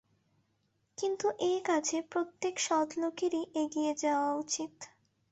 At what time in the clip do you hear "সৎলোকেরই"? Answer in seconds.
2.59-3.43